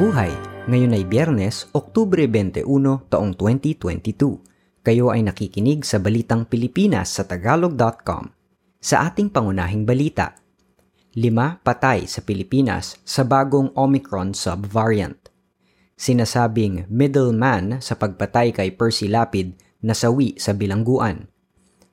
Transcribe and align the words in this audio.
buhay. 0.00 0.32
Ngayon 0.64 0.96
ay 0.96 1.04
Biyernes, 1.04 1.68
Oktubre 1.76 2.24
21, 2.24 2.64
taong 3.12 3.36
2022. 3.36 4.40
Kayo 4.80 5.12
ay 5.12 5.20
nakikinig 5.20 5.84
sa 5.84 6.00
Balitang 6.00 6.48
Pilipinas 6.48 7.12
sa 7.12 7.28
Tagalog.com. 7.28 8.32
Sa 8.80 9.04
ating 9.04 9.28
pangunahing 9.28 9.84
balita, 9.84 10.40
lima 11.20 11.60
patay 11.60 12.08
sa 12.08 12.24
Pilipinas 12.24 12.96
sa 13.04 13.28
bagong 13.28 13.76
Omicron 13.76 14.32
subvariant. 14.32 15.20
Sinasabing 16.00 16.88
middleman 16.88 17.84
sa 17.84 17.92
pagpatay 17.92 18.56
kay 18.56 18.72
Percy 18.72 19.04
Lapid 19.04 19.52
nasawi 19.84 20.32
sa 20.40 20.56
bilangguan. 20.56 21.28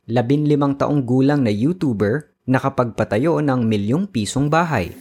Labinlimang 0.07 0.79
taong 0.79 1.03
gulang 1.03 1.43
na 1.43 1.51
YouTuber 1.51 2.39
nakapagpatayo 2.47 3.43
ng 3.43 3.67
milyong 3.67 4.07
pisong 4.07 4.47
bahay. 4.47 4.95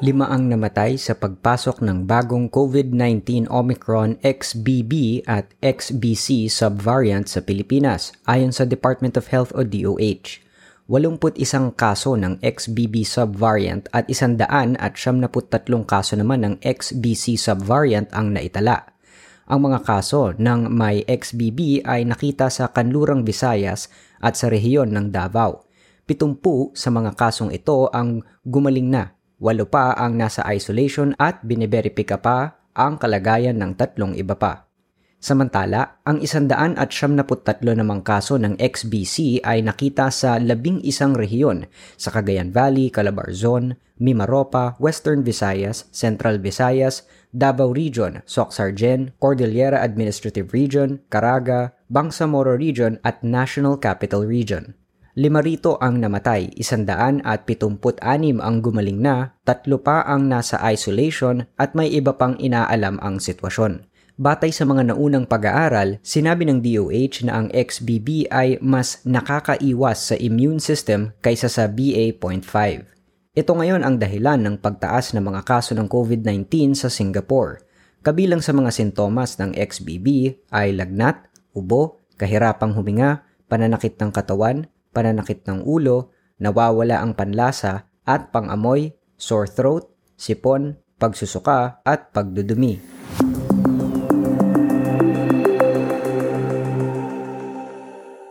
Lima 0.00 0.32
ang 0.32 0.48
namatay 0.48 0.96
sa 0.96 1.12
pagpasok 1.12 1.84
ng 1.84 2.08
bagong 2.08 2.48
COVID-19 2.48 3.52
Omicron 3.52 4.16
XBB 4.24 5.20
at 5.28 5.52
XBC 5.60 6.48
subvariant 6.48 7.28
sa 7.28 7.44
Pilipinas 7.44 8.08
ayon 8.24 8.48
sa 8.48 8.64
Department 8.64 9.20
of 9.20 9.28
Health 9.28 9.52
o 9.52 9.60
DOH. 9.60 10.40
81 10.88 11.76
kaso 11.76 12.16
ng 12.16 12.40
XBB 12.40 13.04
subvariant 13.04 13.92
at 13.92 14.08
100 14.08 14.80
at 14.80 14.96
73 14.96 15.84
kaso 15.84 16.16
naman 16.16 16.48
ng 16.48 16.54
XBC 16.64 17.36
subvariant 17.36 18.08
ang 18.16 18.32
naitala. 18.32 18.96
Ang 19.52 19.68
mga 19.68 19.84
kaso 19.84 20.32
ng 20.32 20.72
may 20.72 21.04
XBB 21.04 21.84
ay 21.84 22.08
nakita 22.08 22.48
sa 22.48 22.72
Kanlurang 22.72 23.20
Visayas 23.20 23.92
at 24.24 24.32
sa 24.32 24.48
rehiyon 24.48 24.96
ng 24.96 25.12
Davao. 25.12 25.68
70 26.08 26.72
sa 26.72 26.88
mga 26.88 27.12
kasong 27.20 27.52
ito 27.52 27.92
ang 27.92 28.24
gumaling 28.48 28.88
na 28.88 29.19
Walo 29.40 29.64
pa 29.72 29.96
ang 29.96 30.20
nasa 30.20 30.44
isolation 30.52 31.16
at 31.16 31.40
biniberipika 31.40 32.20
pa 32.20 32.60
ang 32.76 33.00
kalagayan 33.00 33.56
ng 33.56 33.72
tatlong 33.72 34.12
iba 34.12 34.36
pa. 34.36 34.68
Samantala, 35.20 36.00
ang 36.04 36.24
isandaan 36.24 36.80
at 36.80 36.96
siyam 36.96 37.12
na 37.12 37.28
tatlo 37.28 37.76
namang 37.76 38.00
kaso 38.00 38.40
ng 38.40 38.56
XBC 38.56 39.44
ay 39.44 39.60
nakita 39.60 40.08
sa 40.08 40.40
labing 40.40 40.80
isang 40.80 41.12
rehiyon 41.12 41.68
sa 42.00 42.08
Cagayan 42.08 42.48
Valley, 42.56 42.88
Calabarzon, 42.88 43.76
Mimaropa, 44.00 44.80
Western 44.80 45.20
Visayas, 45.20 45.92
Central 45.92 46.40
Visayas, 46.40 47.04
Davao 47.36 47.68
Region, 47.68 48.24
Soxargen, 48.24 49.12
Cordillera 49.20 49.84
Administrative 49.84 50.56
Region, 50.56 51.04
Caraga, 51.12 51.76
Bangsamoro 51.92 52.56
Region 52.56 52.96
at 53.04 53.20
National 53.20 53.76
Capital 53.76 54.24
Region. 54.24 54.79
Lima 55.20 55.44
rito 55.44 55.76
ang 55.84 56.00
namatay, 56.00 56.48
isandaan 56.56 57.20
at 57.28 57.44
pitumput 57.44 58.00
anim 58.00 58.40
ang 58.40 58.64
gumaling 58.64 59.04
na, 59.04 59.36
tatlo 59.44 59.76
pa 59.84 60.00
ang 60.08 60.24
nasa 60.24 60.56
isolation 60.64 61.44
at 61.60 61.76
may 61.76 61.92
iba 61.92 62.16
pang 62.16 62.40
inaalam 62.40 62.96
ang 63.04 63.20
sitwasyon. 63.20 63.84
Batay 64.16 64.48
sa 64.48 64.64
mga 64.64 64.88
naunang 64.88 65.28
pag-aaral, 65.28 66.00
sinabi 66.00 66.48
ng 66.48 66.64
DOH 66.64 67.28
na 67.28 67.36
ang 67.36 67.52
XBB 67.52 68.32
ay 68.32 68.64
mas 68.64 69.04
nakakaiwas 69.04 70.08
sa 70.08 70.16
immune 70.16 70.56
system 70.56 71.12
kaysa 71.20 71.52
sa 71.52 71.68
BA.5. 71.68 72.48
Ito 73.36 73.52
ngayon 73.52 73.84
ang 73.84 74.00
dahilan 74.00 74.40
ng 74.40 74.56
pagtaas 74.64 75.12
ng 75.12 75.20
mga 75.20 75.44
kaso 75.44 75.76
ng 75.76 75.84
COVID-19 75.84 76.72
sa 76.72 76.88
Singapore. 76.88 77.60
Kabilang 78.00 78.40
sa 78.40 78.56
mga 78.56 78.72
sintomas 78.72 79.36
ng 79.36 79.52
XBB 79.52 80.32
ay 80.48 80.72
lagnat, 80.72 81.28
ubo, 81.52 82.00
kahirapang 82.16 82.72
huminga, 82.72 83.28
pananakit 83.52 84.00
ng 84.00 84.16
katawan, 84.16 84.64
pananakit 84.90 85.46
ng 85.46 85.66
ulo, 85.66 86.14
nawawala 86.42 87.02
ang 87.02 87.14
panlasa 87.14 87.90
at 88.06 88.34
pangamoy, 88.34 88.94
sore 89.14 89.48
throat, 89.48 89.90
sipon, 90.18 90.76
pagsusuka 91.00 91.80
at 91.86 92.12
pagdudumi. 92.12 93.00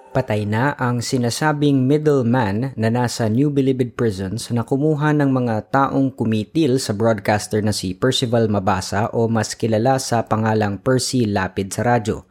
Patay 0.09 0.43
na 0.49 0.73
ang 0.73 1.05
sinasabing 1.05 1.85
middleman 1.85 2.73
na 2.73 2.89
nasa 2.89 3.29
New 3.29 3.53
Bilibid 3.53 3.93
Prisons 3.93 4.49
na 4.49 4.65
kumuha 4.65 5.13
ng 5.13 5.29
mga 5.29 5.69
taong 5.69 6.11
kumitil 6.11 6.81
sa 6.81 6.97
broadcaster 6.97 7.61
na 7.61 7.69
si 7.69 7.93
Percival 7.93 8.49
Mabasa 8.49 9.13
o 9.13 9.29
mas 9.29 9.53
kilala 9.53 10.01
sa 10.01 10.25
pangalang 10.25 10.81
Percy 10.81 11.29
Lapid 11.29 11.71
sa 11.71 11.85
radyo. 11.85 12.25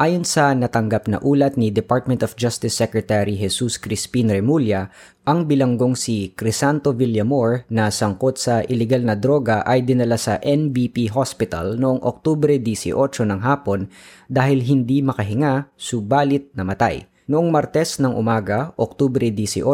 Ayon 0.00 0.24
sa 0.24 0.56
natanggap 0.56 1.12
na 1.12 1.20
ulat 1.20 1.60
ni 1.60 1.68
Department 1.68 2.24
of 2.24 2.32
Justice 2.32 2.72
Secretary 2.72 3.36
Jesus 3.36 3.76
Crispin 3.76 4.32
Remulla, 4.32 4.88
ang 5.28 5.44
bilanggong 5.44 5.92
si 5.92 6.32
Crisanto 6.32 6.96
Villamor 6.96 7.68
na 7.68 7.92
sangkot 7.92 8.40
sa 8.40 8.64
illegal 8.64 9.04
na 9.04 9.12
droga 9.12 9.60
ay 9.60 9.84
dinala 9.84 10.16
sa 10.16 10.40
NBP 10.40 11.12
Hospital 11.12 11.76
noong 11.76 12.00
Oktubre 12.00 12.56
18 12.56 12.96
ng 13.28 13.44
hapon 13.44 13.92
dahil 14.24 14.64
hindi 14.64 15.04
makahinga, 15.04 15.68
subalit 15.76 16.48
namatay. 16.56 17.04
Noong 17.28 17.52
Martes 17.52 18.00
ng 18.00 18.16
umaga, 18.16 18.72
Oktubre 18.80 19.28
18, 19.28 19.68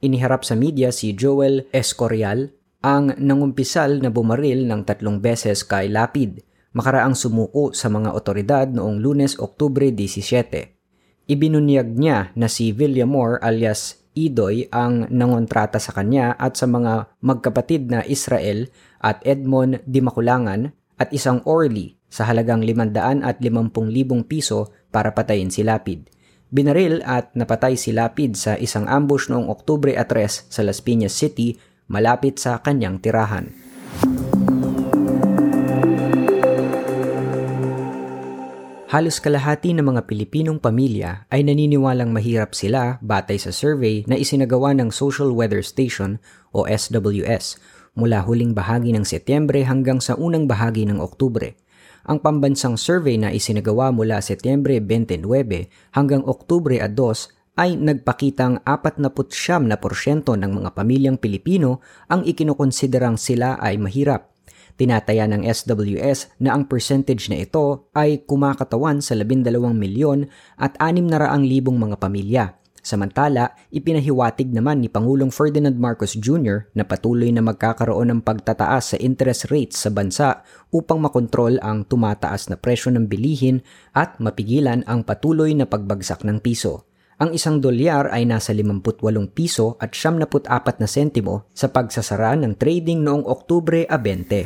iniharap 0.00 0.40
sa 0.48 0.56
media 0.56 0.88
si 0.88 1.12
Joel 1.12 1.68
Escorial, 1.68 2.48
ang 2.80 3.12
nangumpisal 3.20 4.00
na 4.00 4.08
bumaril 4.08 4.64
ng 4.64 4.88
tatlong 4.88 5.20
beses 5.20 5.68
kay 5.68 5.92
Lapid 5.92 6.45
makaraang 6.76 7.16
sumuko 7.16 7.72
sa 7.72 7.88
mga 7.88 8.12
otoridad 8.12 8.68
noong 8.68 9.00
lunes 9.00 9.40
Oktubre 9.40 9.88
17. 9.88 10.76
Ibinunyag 11.26 11.88
niya 11.96 12.36
na 12.36 12.52
si 12.52 12.76
Villamor 12.76 13.40
alias 13.40 14.04
Idoy 14.12 14.68
ang 14.72 15.08
nangontrata 15.08 15.80
sa 15.80 15.92
kanya 15.96 16.36
at 16.36 16.56
sa 16.56 16.68
mga 16.68 17.16
magkapatid 17.24 17.88
na 17.88 18.00
Israel 18.04 18.68
at 19.00 19.20
Edmond 19.24 19.84
Dimakulangan 19.88 20.72
at 20.96 21.12
isang 21.12 21.44
Orly 21.44 21.96
sa 22.08 22.24
halagang 22.28 22.64
500 22.64 23.24
at 23.24 23.36
50,000 23.40 24.24
piso 24.24 24.72
para 24.88 25.12
patayin 25.12 25.52
si 25.52 25.60
Lapid. 25.64 26.08
Binaril 26.48 27.04
at 27.04 27.34
napatay 27.36 27.76
si 27.76 27.92
Lapid 27.92 28.38
sa 28.38 28.56
isang 28.56 28.88
ambush 28.88 29.28
noong 29.28 29.52
Oktubre 29.52 29.92
3 29.92 30.06
sa 30.48 30.60
Las 30.64 30.80
Piñas 30.80 31.12
City 31.12 31.58
malapit 31.90 32.40
sa 32.40 32.62
kanyang 32.64 33.02
tirahan. 33.02 33.52
Halos 38.86 39.18
kalahati 39.18 39.74
ng 39.74 39.82
mga 39.82 40.06
Pilipinong 40.06 40.62
pamilya 40.62 41.26
ay 41.34 41.42
naniniwalang 41.42 42.14
mahirap 42.14 42.54
sila 42.54 43.02
batay 43.02 43.34
sa 43.34 43.50
survey 43.50 44.06
na 44.06 44.14
isinagawa 44.14 44.78
ng 44.78 44.94
Social 44.94 45.34
Weather 45.34 45.58
Station 45.66 46.22
o 46.54 46.70
SWS 46.70 47.58
mula 47.98 48.22
huling 48.22 48.54
bahagi 48.54 48.94
ng 48.94 49.02
Setyembre 49.02 49.66
hanggang 49.66 49.98
sa 49.98 50.14
unang 50.14 50.46
bahagi 50.46 50.86
ng 50.86 51.02
Oktubre. 51.02 51.58
Ang 52.06 52.22
pambansang 52.22 52.78
survey 52.78 53.18
na 53.18 53.34
isinagawa 53.34 53.90
mula 53.90 54.22
Setyembre 54.22 54.78
29 54.78 55.26
hanggang 55.90 56.22
Oktubre 56.22 56.78
2 56.78 57.58
ay 57.58 57.74
nagpakitang 57.74 58.62
49% 58.62 60.30
ng 60.30 60.50
mga 60.62 60.70
pamilyang 60.78 61.18
Pilipino 61.18 61.82
ang 62.06 62.22
ikinukonsiderang 62.22 63.18
sila 63.18 63.58
ay 63.58 63.82
mahirap 63.82 64.35
Tinataya 64.76 65.24
ng 65.24 65.48
SWS 65.48 66.36
na 66.36 66.52
ang 66.52 66.68
percentage 66.68 67.32
na 67.32 67.40
ito 67.40 67.88
ay 67.96 68.28
kumakatawan 68.28 69.00
sa 69.00 69.16
12 69.16 69.48
milyon 69.72 70.28
at 70.60 70.76
600 70.76 71.16
libong 71.48 71.80
mga 71.80 71.96
pamilya. 71.96 72.44
Samantala, 72.86 73.50
ipinahiwatig 73.74 74.54
naman 74.54 74.78
ni 74.78 74.86
Pangulong 74.86 75.34
Ferdinand 75.34 75.74
Marcos 75.74 76.14
Jr. 76.14 76.70
na 76.70 76.86
patuloy 76.86 77.34
na 77.34 77.42
magkakaroon 77.42 78.14
ng 78.14 78.20
pagtataas 78.22 78.94
sa 78.94 78.96
interest 79.02 79.50
rates 79.50 79.82
sa 79.82 79.90
bansa 79.90 80.46
upang 80.70 81.02
makontrol 81.02 81.58
ang 81.66 81.82
tumataas 81.82 82.46
na 82.46 82.54
presyo 82.54 82.94
ng 82.94 83.10
bilihin 83.10 83.66
at 83.90 84.14
mapigilan 84.22 84.86
ang 84.86 85.02
patuloy 85.02 85.50
na 85.50 85.66
pagbagsak 85.66 86.22
ng 86.22 86.38
piso. 86.38 86.86
Ang 87.16 87.32
isang 87.32 87.64
dolyar 87.64 88.12
ay 88.12 88.28
nasa 88.28 88.52
58 88.52 89.00
piso 89.32 89.80
at 89.80 89.96
74 89.96 90.36
na 90.76 90.84
sentimo 90.84 91.48
sa 91.56 91.72
pagsasara 91.72 92.36
ng 92.36 92.60
trading 92.60 93.00
noong 93.00 93.24
Oktubre 93.24 93.88
20. 93.88 94.44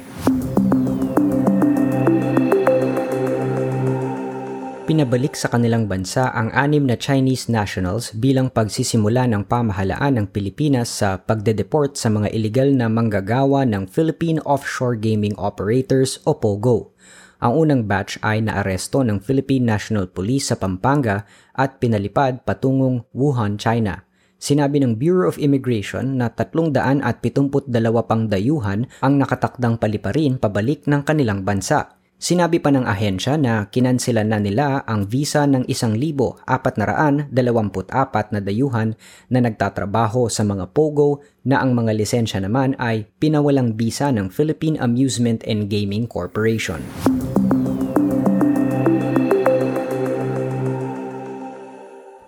Pinabalik 4.87 5.35
sa 5.35 5.51
kanilang 5.51 5.91
bansa 5.91 6.31
ang 6.31 6.55
anim 6.55 6.87
na 6.87 6.95
Chinese 6.95 7.51
nationals 7.51 8.15
bilang 8.15 8.47
pagsisimula 8.47 9.27
ng 9.27 9.51
pamahalaan 9.51 10.23
ng 10.23 10.27
Pilipinas 10.31 10.95
sa 10.95 11.19
pagdedeport 11.19 11.99
sa 11.99 12.07
mga 12.07 12.31
illegal 12.31 12.71
na 12.71 12.87
manggagawa 12.87 13.67
ng 13.67 13.91
Philippine 13.91 14.39
Offshore 14.47 14.95
Gaming 14.95 15.35
Operators 15.35 16.23
o 16.23 16.39
POGO. 16.39 16.95
Ang 17.41 17.53
unang 17.57 17.83
batch 17.89 18.21
ay 18.21 18.45
naaresto 18.45 19.01
ng 19.01 19.25
Philippine 19.25 19.65
National 19.65 20.13
Police 20.13 20.53
sa 20.53 20.61
Pampanga 20.61 21.25
at 21.57 21.81
pinalipad 21.81 22.45
patungong 22.45 23.09
Wuhan, 23.17 23.57
China. 23.57 24.05
Sinabi 24.37 24.81
ng 24.81 25.01
Bureau 25.01 25.29
of 25.29 25.41
Immigration 25.41 26.21
na 26.21 26.29
372 26.33 27.69
pang 28.05 28.29
dayuhan 28.29 28.89
ang 29.01 29.17
nakatakdang 29.17 29.81
paliparin 29.81 30.37
pabalik 30.37 30.85
ng 30.85 31.01
kanilang 31.01 31.45
bansa. 31.45 31.97
Sinabi 32.21 32.61
pa 32.61 32.69
ng 32.69 32.85
ahensya 32.85 33.41
na 33.41 33.73
kinansilan 33.73 34.29
na 34.29 34.37
nila 34.37 34.85
ang 34.85 35.09
visa 35.09 35.49
ng 35.49 35.65
1,424 35.65 37.33
na 38.37 38.41
dayuhan 38.45 38.93
na 39.33 39.41
nagtatrabaho 39.41 40.29
sa 40.29 40.45
mga 40.45 40.69
POGO 40.77 41.25
na 41.49 41.65
ang 41.65 41.73
mga 41.73 41.97
lisensya 41.97 42.45
naman 42.45 42.77
ay 42.77 43.09
pinawalang 43.17 43.73
visa 43.73 44.13
ng 44.13 44.29
Philippine 44.29 44.77
Amusement 44.77 45.41
and 45.49 45.73
Gaming 45.73 46.05
Corporation. 46.05 46.85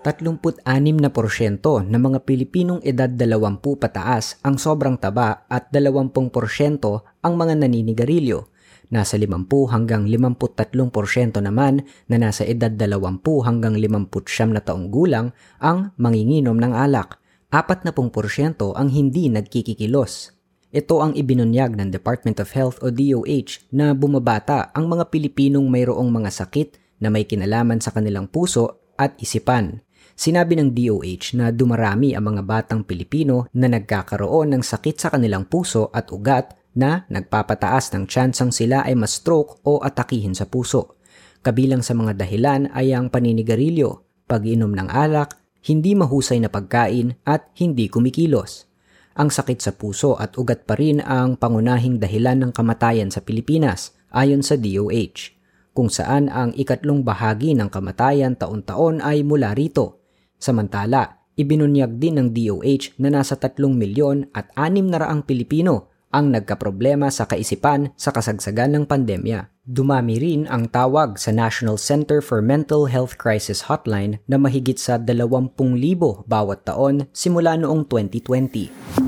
36 0.02 0.66
na 0.98 1.14
porsyento 1.14 1.78
ng 1.78 1.94
mga 1.94 2.26
Pilipinong 2.26 2.82
edad 2.82 3.06
20 3.06 3.62
pataas 3.78 4.34
ang 4.42 4.58
sobrang 4.58 4.98
taba 4.98 5.46
at 5.46 5.70
20% 5.70 6.02
ang 7.22 7.34
mga 7.38 7.54
naninigarilyo. 7.62 8.50
Nasa 8.90 9.14
50 9.14 9.46
hanggang 9.70 10.10
53% 10.10 11.38
naman 11.38 11.86
na 12.10 12.16
nasa 12.18 12.42
edad 12.42 12.74
20 12.74 13.22
hanggang 13.46 13.78
50 13.78 14.50
na 14.50 14.58
taong 14.58 14.90
gulang 14.90 15.30
ang 15.62 15.94
manginginom 15.94 16.58
ng 16.58 16.74
alak. 16.74 17.22
40% 17.54 17.94
ang 18.74 18.88
hindi 18.90 19.30
nagkikikilos. 19.30 20.34
Ito 20.74 20.98
ang 20.98 21.12
ibinunyag 21.14 21.78
ng 21.78 21.94
Department 21.94 22.42
of 22.42 22.50
Health 22.58 22.82
o 22.82 22.90
DOH 22.90 23.70
na 23.70 23.94
bumabata 23.94 24.74
ang 24.74 24.90
mga 24.90 25.14
Pilipinong 25.14 25.70
mayroong 25.70 26.10
mga 26.10 26.42
sakit 26.42 26.98
na 26.98 27.06
may 27.06 27.22
kinalaman 27.22 27.78
sa 27.78 27.94
kanilang 27.94 28.26
puso 28.26 28.82
at 28.98 29.14
isipan. 29.22 29.84
Sinabi 30.12 30.60
ng 30.60 30.76
DOH 30.76 31.40
na 31.40 31.48
dumarami 31.48 32.12
ang 32.12 32.36
mga 32.36 32.42
batang 32.44 32.84
Pilipino 32.84 33.48
na 33.56 33.66
nagkakaroon 33.72 34.52
ng 34.52 34.62
sakit 34.62 34.96
sa 35.00 35.08
kanilang 35.08 35.48
puso 35.48 35.88
at 35.88 36.12
ugat 36.12 36.52
na 36.76 37.04
nagpapataas 37.08 37.92
ng 37.96 38.04
tsansang 38.08 38.52
sila 38.52 38.84
ay 38.84 38.96
ma-stroke 38.96 39.64
o 39.64 39.80
atakihin 39.80 40.36
sa 40.36 40.48
puso. 40.48 41.00
Kabilang 41.42 41.80
sa 41.80 41.96
mga 41.96 42.16
dahilan 42.16 42.70
ay 42.70 42.94
ang 42.94 43.08
paninigarilyo, 43.08 44.04
pag-inom 44.28 44.72
ng 44.72 44.88
alak, 44.88 45.36
hindi 45.66 45.96
mahusay 45.96 46.38
na 46.42 46.48
pagkain 46.52 47.18
at 47.26 47.50
hindi 47.58 47.88
kumikilos. 47.88 48.68
Ang 49.12 49.28
sakit 49.28 49.60
sa 49.60 49.72
puso 49.76 50.16
at 50.16 50.40
ugat 50.40 50.64
pa 50.64 50.78
rin 50.78 51.04
ang 51.04 51.36
pangunahing 51.36 52.00
dahilan 52.00 52.48
ng 52.48 52.52
kamatayan 52.56 53.12
sa 53.12 53.20
Pilipinas 53.20 53.92
ayon 54.08 54.40
sa 54.40 54.56
DOH, 54.56 55.36
kung 55.76 55.92
saan 55.92 56.32
ang 56.32 56.56
ikatlong 56.56 57.04
bahagi 57.04 57.52
ng 57.56 57.68
kamatayan 57.68 58.36
taon-taon 58.36 59.04
ay 59.04 59.24
mula 59.24 59.52
rito 59.52 60.01
Samantala, 60.42 61.22
ibinunyag 61.38 62.02
din 62.02 62.18
ng 62.18 62.34
DOH 62.34 62.98
na 62.98 63.14
nasa 63.14 63.38
3 63.38 63.62
milyon 63.62 64.34
at 64.34 64.50
6 64.58 64.90
na 64.90 64.98
raang 64.98 65.22
Pilipino 65.22 65.94
ang 66.10 66.34
nagkaproblema 66.34 67.08
sa 67.14 67.30
kaisipan 67.30 67.94
sa 67.94 68.10
kasagsagan 68.10 68.74
ng 68.74 68.84
pandemya. 68.90 69.48
Dumami 69.62 70.18
rin 70.18 70.50
ang 70.50 70.66
tawag 70.66 71.14
sa 71.14 71.30
National 71.30 71.78
Center 71.78 72.18
for 72.18 72.42
Mental 72.42 72.90
Health 72.90 73.14
Crisis 73.22 73.70
Hotline 73.70 74.18
na 74.26 74.34
mahigit 74.34 74.82
sa 74.82 74.98
20,000 74.98 75.54
bawat 76.26 76.66
taon 76.66 77.06
simula 77.14 77.54
noong 77.54 77.86
2020. 77.86 79.01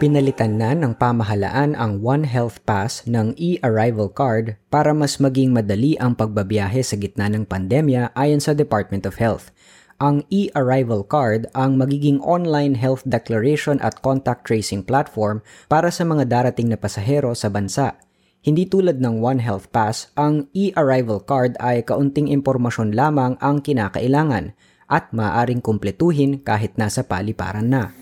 Pinalitan 0.00 0.56
na 0.56 0.72
ng 0.72 0.96
pamahalaan 0.96 1.76
ang 1.76 2.00
One 2.00 2.24
Health 2.24 2.64
Pass 2.64 3.04
ng 3.04 3.36
e-arrival 3.36 4.08
card 4.08 4.56
para 4.72 4.96
mas 4.96 5.20
maging 5.20 5.52
madali 5.52 5.92
ang 6.00 6.16
pagbabiyahe 6.16 6.80
sa 6.80 6.96
gitna 6.96 7.28
ng 7.28 7.44
pandemya 7.44 8.16
ayon 8.16 8.40
sa 8.40 8.56
Department 8.56 9.04
of 9.04 9.20
Health. 9.20 9.52
Ang 10.00 10.24
e-arrival 10.32 11.04
card 11.04 11.52
ang 11.52 11.76
magiging 11.76 12.16
online 12.24 12.80
health 12.80 13.04
declaration 13.04 13.76
at 13.84 14.00
contact 14.00 14.48
tracing 14.48 14.80
platform 14.80 15.44
para 15.68 15.92
sa 15.92 16.08
mga 16.08 16.32
darating 16.32 16.72
na 16.72 16.80
pasahero 16.80 17.36
sa 17.36 17.52
bansa. 17.52 18.00
Hindi 18.40 18.72
tulad 18.72 19.04
ng 19.04 19.20
One 19.20 19.44
Health 19.44 19.68
Pass, 19.68 20.16
ang 20.16 20.48
e-arrival 20.56 21.20
card 21.28 21.60
ay 21.60 21.84
kaunting 21.84 22.32
impormasyon 22.32 22.96
lamang 22.96 23.36
ang 23.36 23.60
kinakailangan 23.60 24.56
at 24.88 25.12
maaring 25.12 25.60
kumpletuhin 25.60 26.40
kahit 26.40 26.80
nasa 26.80 27.04
paliparan 27.04 27.68
na. 27.68 27.92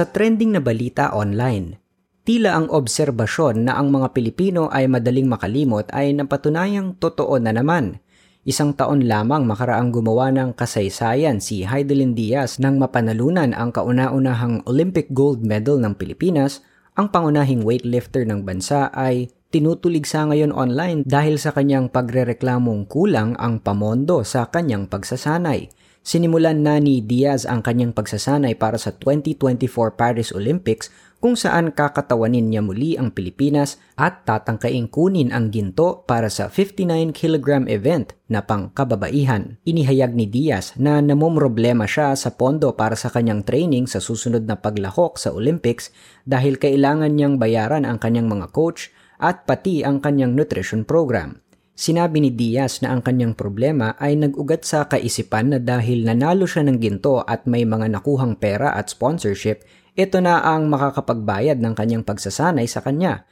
Sa 0.00 0.08
trending 0.08 0.56
na 0.56 0.64
balita 0.64 1.12
online, 1.12 1.76
tila 2.24 2.56
ang 2.56 2.72
obserbasyon 2.72 3.68
na 3.68 3.76
ang 3.76 3.92
mga 3.92 4.16
Pilipino 4.16 4.72
ay 4.72 4.88
madaling 4.88 5.28
makalimot 5.28 5.92
ay 5.92 6.16
napatunayang 6.16 6.96
totoo 6.96 7.36
na 7.36 7.52
naman. 7.52 8.00
Isang 8.48 8.72
taon 8.72 9.04
lamang 9.04 9.44
makaraang 9.44 9.92
gumawa 9.92 10.32
ng 10.32 10.56
kasaysayan 10.56 11.44
si 11.44 11.68
Heidelin 11.68 12.16
Diaz 12.16 12.56
nang 12.56 12.80
mapanalunan 12.80 13.52
ang 13.52 13.76
kauna-unahang 13.76 14.64
Olympic 14.64 15.12
gold 15.12 15.44
medal 15.44 15.76
ng 15.76 15.92
Pilipinas, 15.92 16.64
ang 16.96 17.12
pangunahing 17.12 17.60
weightlifter 17.60 18.24
ng 18.24 18.40
bansa 18.40 18.88
ay 18.96 19.28
tinutulig 19.52 20.08
sa 20.08 20.24
ngayon 20.24 20.56
online 20.56 21.04
dahil 21.04 21.36
sa 21.36 21.52
kanyang 21.52 21.92
pagrereklamong 21.92 22.88
kulang 22.88 23.36
ang 23.36 23.60
pamondo 23.60 24.24
sa 24.24 24.48
kanyang 24.48 24.88
pagsasanay. 24.88 25.68
Sinimulan 26.00 26.64
na 26.64 26.80
ni 26.80 27.04
Diaz 27.04 27.44
ang 27.44 27.60
kanyang 27.60 27.92
pagsasanay 27.92 28.56
para 28.56 28.80
sa 28.80 28.88
2024 28.96 30.00
Paris 30.00 30.32
Olympics 30.32 30.88
kung 31.20 31.36
saan 31.36 31.76
kakatawanin 31.76 32.48
niya 32.48 32.64
muli 32.64 32.96
ang 32.96 33.12
Pilipinas 33.12 33.76
at 34.00 34.24
tatangkaing 34.24 34.88
kunin 34.88 35.28
ang 35.28 35.52
ginto 35.52 36.00
para 36.08 36.32
sa 36.32 36.48
59 36.48 37.12
kg 37.12 37.68
event 37.68 38.16
na 38.32 38.40
pangkababaihan. 38.40 39.60
Inihayag 39.68 40.16
ni 40.16 40.24
Diaz 40.24 40.72
na 40.80 41.04
namomroblema 41.04 41.84
siya 41.84 42.16
sa 42.16 42.32
pondo 42.32 42.72
para 42.72 42.96
sa 42.96 43.12
kanyang 43.12 43.44
training 43.44 43.84
sa 43.84 44.00
susunod 44.00 44.48
na 44.48 44.56
paglahok 44.56 45.20
sa 45.20 45.36
Olympics 45.36 45.92
dahil 46.24 46.56
kailangan 46.56 47.12
niyang 47.12 47.36
bayaran 47.36 47.84
ang 47.84 48.00
kanyang 48.00 48.32
mga 48.32 48.48
coach 48.56 48.88
at 49.20 49.44
pati 49.44 49.84
ang 49.84 50.00
kanyang 50.00 50.32
nutrition 50.32 50.88
program. 50.88 51.44
Sinabi 51.80 52.20
ni 52.20 52.28
Diaz 52.28 52.84
na 52.84 52.92
ang 52.92 53.00
kanyang 53.00 53.32
problema 53.32 53.96
ay 53.96 54.12
nag-ugat 54.12 54.68
sa 54.68 54.84
kaisipan 54.84 55.56
na 55.56 55.56
dahil 55.56 56.04
nanalo 56.04 56.44
siya 56.44 56.68
ng 56.68 56.76
ginto 56.76 57.24
at 57.24 57.48
may 57.48 57.64
mga 57.64 57.88
nakuhang 57.88 58.36
pera 58.36 58.76
at 58.76 58.92
sponsorship, 58.92 59.64
ito 59.96 60.20
na 60.20 60.44
ang 60.44 60.68
makakapagbayad 60.68 61.56
ng 61.56 61.72
kanyang 61.72 62.04
pagsasanay 62.04 62.68
sa 62.68 62.84
kanya. 62.84 63.24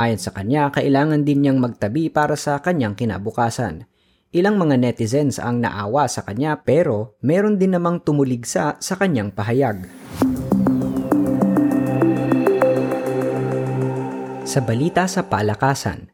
Ayon 0.00 0.16
sa 0.16 0.32
kanya, 0.32 0.72
kailangan 0.72 1.28
din 1.28 1.44
niyang 1.44 1.60
magtabi 1.60 2.08
para 2.08 2.40
sa 2.40 2.64
kanyang 2.64 2.96
kinabukasan. 2.96 3.84
Ilang 4.32 4.56
mga 4.56 4.80
netizens 4.80 5.36
ang 5.36 5.60
naawa 5.60 6.08
sa 6.08 6.24
kanya 6.24 6.56
pero 6.56 7.20
meron 7.20 7.60
din 7.60 7.76
namang 7.76 8.00
tumuligsa 8.00 8.80
sa 8.80 8.96
kanyang 8.96 9.28
pahayag. 9.28 9.84
Sa 14.48 14.64
balita 14.64 15.04
sa 15.04 15.28
palakasan, 15.28 16.08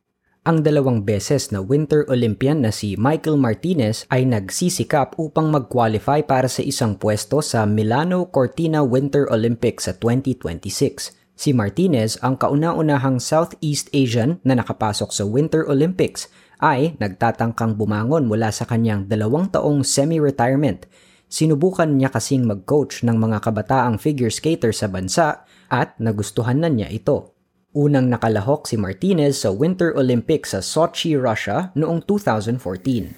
ang 0.46 0.62
dalawang 0.62 1.02
beses 1.02 1.50
na 1.50 1.58
Winter 1.58 2.06
Olympian 2.06 2.62
na 2.62 2.70
si 2.70 2.94
Michael 2.94 3.34
Martinez 3.34 4.06
ay 4.14 4.22
nagsisikap 4.30 5.18
upang 5.18 5.50
mag-qualify 5.50 6.22
para 6.22 6.46
sa 6.46 6.62
isang 6.62 6.94
pwesto 6.94 7.42
sa 7.42 7.66
Milano 7.66 8.30
Cortina 8.30 8.86
Winter 8.86 9.26
Olympics 9.34 9.90
sa 9.90 9.92
2026. 9.98 11.18
Si 11.34 11.50
Martinez, 11.50 12.14
ang 12.22 12.38
kauna-unahang 12.38 13.18
Southeast 13.18 13.90
Asian 13.90 14.38
na 14.46 14.54
nakapasok 14.54 15.10
sa 15.10 15.26
Winter 15.26 15.66
Olympics, 15.66 16.30
ay 16.62 16.94
nagtatangkang 17.02 17.74
bumangon 17.74 18.30
mula 18.30 18.54
sa 18.54 18.70
kanyang 18.70 19.10
dalawang 19.10 19.50
taong 19.50 19.82
semi-retirement. 19.82 20.86
Sinubukan 21.26 21.90
niya 21.90 22.14
kasing 22.14 22.46
mag-coach 22.46 23.02
ng 23.02 23.18
mga 23.18 23.42
kabataang 23.42 23.98
figure 23.98 24.30
skater 24.30 24.70
sa 24.70 24.86
bansa 24.86 25.42
at 25.66 25.98
nagustuhan 25.98 26.62
na 26.62 26.70
niya 26.70 26.86
ito. 26.86 27.35
Unang 27.76 28.08
nakalahok 28.08 28.64
si 28.64 28.80
Martinez 28.80 29.44
sa 29.44 29.52
Winter 29.52 29.92
Olympics 30.00 30.56
sa 30.56 30.64
Sochi, 30.64 31.12
Russia 31.12 31.76
noong 31.76 32.08
2014. 32.08 33.12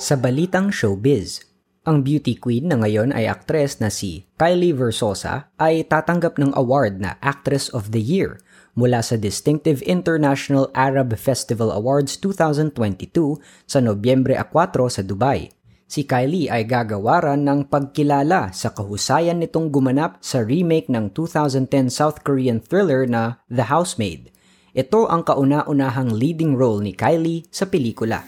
Sa 0.00 0.16
balitang 0.16 0.72
showbiz, 0.72 1.44
ang 1.84 2.00
beauty 2.00 2.40
queen 2.40 2.72
na 2.72 2.80
ngayon 2.80 3.12
ay 3.12 3.28
aktres 3.28 3.84
na 3.84 3.92
si 3.92 4.24
Kylie 4.40 4.72
Versosa 4.72 5.52
ay 5.60 5.84
tatanggap 5.84 6.40
ng 6.40 6.56
award 6.56 7.04
na 7.04 7.20
Actress 7.20 7.68
of 7.68 7.92
the 7.92 8.00
Year 8.00 8.40
mula 8.72 9.04
sa 9.04 9.20
Distinctive 9.20 9.84
International 9.84 10.72
Arab 10.72 11.12
Festival 11.20 11.68
Awards 11.68 12.16
2022 12.16 13.36
sa 13.68 13.84
Nobyembre 13.84 14.40
4 14.40 14.48
sa 14.88 15.04
Dubai 15.04 15.52
si 15.92 16.08
Kylie 16.08 16.48
ay 16.48 16.64
gagawaran 16.64 17.44
ng 17.44 17.68
pagkilala 17.68 18.48
sa 18.56 18.72
kahusayan 18.72 19.36
nitong 19.44 19.68
gumanap 19.68 20.16
sa 20.24 20.40
remake 20.40 20.88
ng 20.88 21.12
2010 21.12 21.92
South 21.92 22.24
Korean 22.24 22.64
thriller 22.64 23.04
na 23.04 23.44
The 23.52 23.68
Housemaid. 23.68 24.32
Ito 24.72 25.12
ang 25.12 25.20
kauna-unahang 25.20 26.16
leading 26.16 26.56
role 26.56 26.80
ni 26.80 26.96
Kylie 26.96 27.44
sa 27.52 27.68
pelikula. 27.68 28.24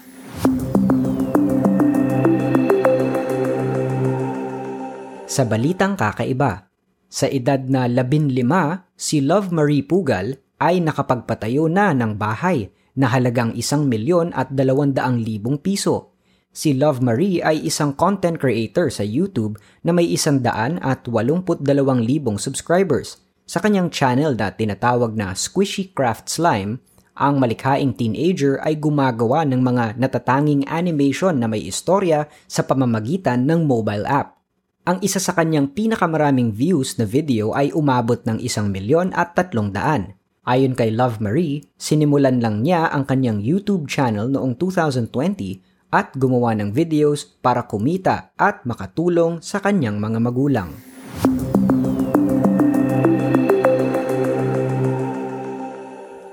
Sa 5.25 5.41
balitang 5.49 5.97
kakaiba, 5.97 6.69
sa 7.09 7.25
edad 7.25 7.65
na 7.65 7.89
15, 7.89 8.45
si 8.93 9.25
Love 9.25 9.49
Marie 9.49 9.81
Pugal 9.81 10.37
ay 10.61 10.85
nakapagpatayo 10.85 11.65
na 11.65 11.97
ng 11.97 12.13
bahay 12.13 12.69
na 12.93 13.09
halagang 13.09 13.57
isang 13.57 13.89
milyon 13.89 14.37
at 14.37 14.53
dalawandaang 14.53 15.17
libong 15.17 15.57
piso. 15.57 16.14
Si 16.55 16.71
Love 16.71 17.03
Marie 17.03 17.43
ay 17.43 17.67
isang 17.67 17.91
content 17.91 18.39
creator 18.39 18.87
sa 18.87 19.03
YouTube 19.03 19.59
na 19.83 19.91
may 19.91 20.07
isang 20.07 20.39
daan 20.39 20.79
at 20.79 21.03
dalawang 21.59 21.99
libong 21.99 22.39
subscribers. 22.39 23.19
Sa 23.43 23.59
kanyang 23.59 23.91
channel 23.91 24.39
na 24.39 24.55
tinatawag 24.55 25.19
na 25.19 25.35
Squishy 25.35 25.91
Craft 25.91 26.31
Slime, 26.31 26.79
ang 27.19 27.43
malikhaing 27.43 27.91
teenager 27.91 28.55
ay 28.63 28.79
gumagawa 28.79 29.43
ng 29.43 29.59
mga 29.59 29.99
natatanging 29.99 30.63
animation 30.71 31.43
na 31.43 31.51
may 31.51 31.59
istorya 31.59 32.31
sa 32.47 32.63
pamamagitan 32.63 33.43
ng 33.43 33.67
mobile 33.67 34.07
app. 34.07 34.39
Ang 34.87 35.03
isa 35.03 35.19
sa 35.19 35.35
kanyang 35.35 35.75
pinakamaraming 35.75 36.55
views 36.55 36.95
na 36.95 37.03
video 37.03 37.51
ay 37.51 37.75
umabot 37.75 38.23
ng 38.23 38.39
isang 38.39 38.71
milyon 38.71 39.11
at 39.11 39.35
tatlong 39.35 39.75
daan. 39.75 40.15
Ayon 40.47 40.71
kay 40.71 40.87
Love 40.87 41.19
Marie, 41.19 41.67
sinimulan 41.75 42.39
lang 42.39 42.63
niya 42.63 42.87
ang 42.95 43.03
kanyang 43.03 43.43
YouTube 43.43 43.91
channel 43.91 44.31
noong 44.31 44.55
2020 44.55 45.74
at 45.95 46.11
gumawa 46.19 46.51
ng 46.59 46.75
videos 46.75 47.23
para 47.23 47.63
kumita 47.63 48.35
at 48.35 48.67
makatulong 48.67 49.39
sa 49.39 49.63
kanyang 49.63 49.95
mga 49.95 50.19
magulang. 50.19 50.75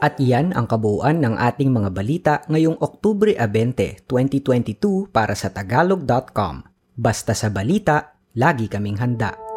At 0.02 0.18
iyan 0.18 0.50
ang 0.58 0.66
kabuuan 0.66 1.22
ng 1.22 1.38
ating 1.38 1.70
mga 1.70 1.90
balita 1.94 2.34
ngayong 2.50 2.74
Oktubre 2.82 3.38
20, 3.38 4.02
2022 4.10 5.06
para 5.14 5.38
sa 5.38 5.54
tagalog.com. 5.54 6.66
Basta 6.98 7.38
sa 7.38 7.54
balita, 7.54 8.18
lagi 8.34 8.66
kaming 8.66 8.98
handa. 8.98 9.51